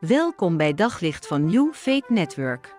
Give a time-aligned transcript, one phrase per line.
[0.00, 2.74] Welkom bij Daglicht van New Faith Network.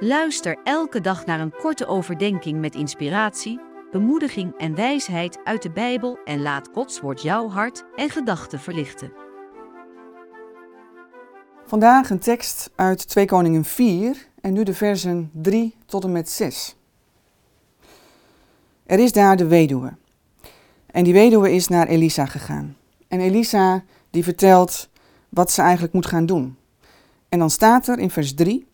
[0.00, 3.60] Luister elke dag naar een korte overdenking met inspiratie,
[3.90, 9.12] bemoediging en wijsheid uit de Bijbel en laat Gods woord jouw hart en gedachten verlichten.
[11.66, 16.30] Vandaag een tekst uit 2 Koningen 4 en nu de versen 3 tot en met
[16.30, 16.76] 6.
[18.86, 19.92] Er is daar de weduwe.
[20.86, 22.76] En die weduwe is naar Elisa gegaan.
[23.08, 24.89] En Elisa die vertelt
[25.30, 26.56] wat ze eigenlijk moet gaan doen.
[27.28, 28.66] En dan staat er in vers 3: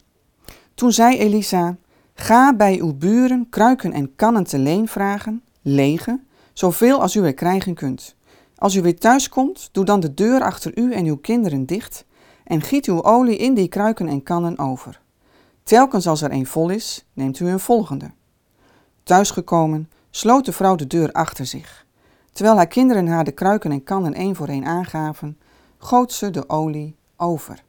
[0.75, 1.77] Toen zei Elisa:
[2.15, 6.21] Ga bij uw buren kruiken en kannen te leen vragen, lege,
[6.53, 8.17] zoveel als u er krijgen kunt.
[8.57, 12.05] Als u weer thuis komt, doe dan de deur achter u en uw kinderen dicht
[12.45, 15.01] en giet uw olie in die kruiken en kannen over.
[15.63, 18.11] Telkens als er een vol is, neemt u een volgende.
[19.03, 21.87] Thuisgekomen, sloot de vrouw de deur achter zich.
[22.33, 25.39] Terwijl haar kinderen haar de kruiken en kannen één voor één aangaven,
[25.79, 27.65] goot ze de olie over.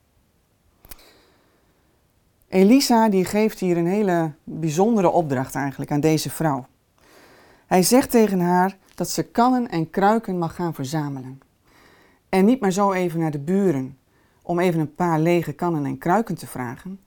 [2.48, 6.66] Elisa die geeft hier een hele bijzondere opdracht eigenlijk aan deze vrouw.
[7.66, 11.40] Hij zegt tegen haar dat ze kannen en kruiken mag gaan verzamelen.
[12.30, 13.98] En niet maar zo even naar de buren
[14.42, 17.00] om even een paar lege kannen en kruiken te vragen.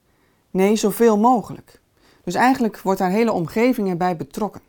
[0.51, 1.81] Nee, zoveel mogelijk.
[2.25, 4.63] Dus eigenlijk wordt haar hele omgeving erbij betrokken.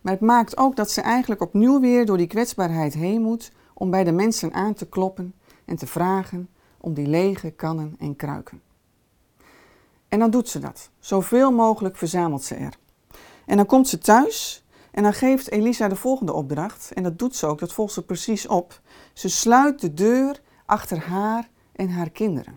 [0.00, 3.90] Maar het maakt ook dat ze eigenlijk opnieuw weer door die kwetsbaarheid heen moet om
[3.90, 5.34] bij de mensen aan te kloppen
[5.66, 8.62] en te vragen om die lege kannen en kruiken.
[10.08, 10.90] En dan doet ze dat.
[10.98, 12.78] Zoveel mogelijk verzamelt ze er.
[13.46, 16.92] En dan komt ze thuis en dan geeft Elisa de volgende opdracht.
[16.94, 18.80] En dat doet ze ook, dat volgt ze precies op.
[19.12, 22.56] Ze sluit de deur achter haar en haar kinderen.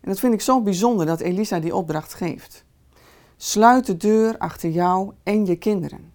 [0.00, 2.64] En dat vind ik zo bijzonder dat Elisa die opdracht geeft.
[3.36, 6.12] Sluit de deur achter jou en je kinderen.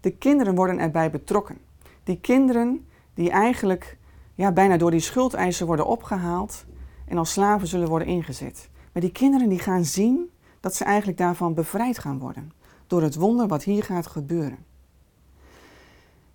[0.00, 1.58] De kinderen worden erbij betrokken.
[2.04, 3.98] Die kinderen die eigenlijk
[4.36, 6.64] ja, bijna door die schuldeisen worden opgehaald
[7.06, 8.68] en als slaven zullen worden ingezet.
[8.92, 12.52] Maar die kinderen die gaan zien dat ze eigenlijk daarvan bevrijd gaan worden.
[12.86, 14.58] Door het wonder wat hier gaat gebeuren.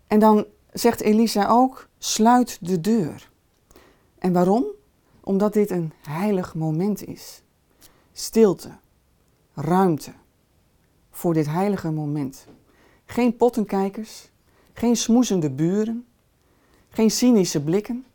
[0.07, 3.29] En dan zegt Elisa ook, sluit de deur.
[4.17, 4.65] En waarom?
[5.23, 7.43] Omdat dit een heilig moment is.
[8.11, 8.69] Stilte,
[9.53, 10.11] ruimte
[11.09, 12.47] voor dit heilige moment.
[13.05, 14.31] Geen pottenkijkers,
[14.73, 16.05] geen smoezende buren,
[16.91, 18.05] geen cynische blikken.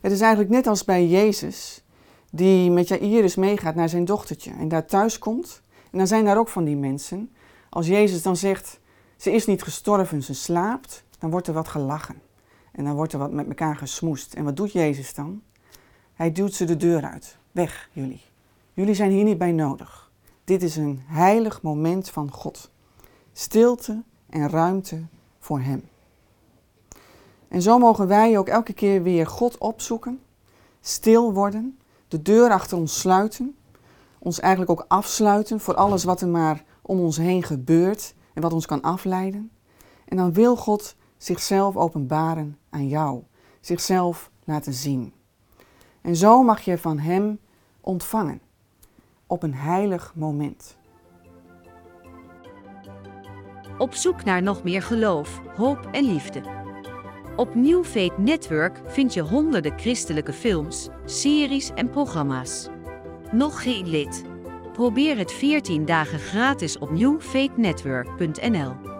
[0.00, 1.84] Het is eigenlijk net als bij Jezus,
[2.30, 5.62] die met Jairus meegaat naar zijn dochtertje en daar thuis komt.
[5.90, 7.30] En dan zijn daar ook van die mensen.
[7.68, 8.80] Als Jezus dan zegt,
[9.16, 12.20] ze is niet gestorven, ze slaapt, dan wordt er wat gelachen.
[12.72, 14.34] En dan wordt er wat met elkaar gesmoest.
[14.34, 15.42] En wat doet Jezus dan?
[16.14, 17.36] Hij duwt ze de deur uit.
[17.52, 18.20] Weg, jullie.
[18.74, 20.10] Jullie zijn hier niet bij nodig.
[20.44, 22.70] Dit is een heilig moment van God.
[23.32, 25.02] Stilte en ruimte
[25.38, 25.82] voor Hem.
[27.48, 30.20] En zo mogen wij ook elke keer weer God opzoeken,
[30.80, 31.78] stil worden,
[32.08, 33.56] de deur achter ons sluiten,
[34.18, 38.52] ons eigenlijk ook afsluiten voor alles wat er maar om ons heen gebeurt en wat
[38.52, 39.50] ons kan afleiden.
[40.04, 43.22] En dan wil God zichzelf openbaren aan jou,
[43.60, 45.12] zichzelf laten zien.
[46.00, 47.38] En zo mag je van Hem
[47.80, 48.40] ontvangen
[49.26, 50.76] op een heilig moment.
[53.78, 56.57] Op zoek naar nog meer geloof, hoop en liefde.
[57.38, 62.68] Op New Faith Network vind je honderden christelijke films, series en programma's.
[63.30, 64.24] Nog geen lid?
[64.72, 68.97] Probeer het 14 dagen gratis op newfaithnetwork.nl.